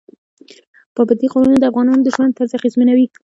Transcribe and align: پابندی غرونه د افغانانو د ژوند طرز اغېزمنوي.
پابندی 0.95 1.27
غرونه 1.33 1.57
د 1.59 1.63
افغانانو 1.71 2.03
د 2.05 2.07
ژوند 2.15 2.35
طرز 2.37 2.51
اغېزمنوي. 2.59 3.07